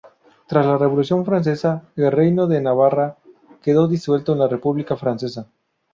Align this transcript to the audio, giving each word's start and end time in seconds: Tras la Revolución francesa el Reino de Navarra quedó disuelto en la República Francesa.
Tras 0.47 0.65
la 0.65 0.79
Revolución 0.79 1.23
francesa 1.25 1.83
el 1.95 2.11
Reino 2.11 2.47
de 2.47 2.59
Navarra 2.59 3.17
quedó 3.61 3.87
disuelto 3.87 4.33
en 4.33 4.39
la 4.39 4.47
República 4.47 4.95
Francesa. 4.97 5.45